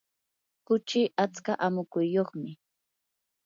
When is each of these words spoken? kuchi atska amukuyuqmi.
kuchi 0.65 1.01
atska 1.23 1.53
amukuyuqmi. 1.65 2.51